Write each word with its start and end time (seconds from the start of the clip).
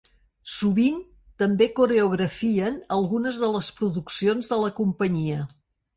Sovint 0.53 0.95
també 1.41 1.67
coreografien 1.81 2.79
algunes 2.97 3.37
de 3.45 3.53
les 3.57 3.69
produccions 3.83 4.51
de 4.55 4.61
la 4.67 4.73
companyia. 4.81 5.45